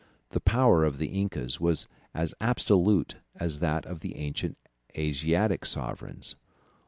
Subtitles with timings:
[0.31, 4.57] The power of the incas was as absolute as that of the ancient
[4.97, 6.35] Asiatic sovereigns.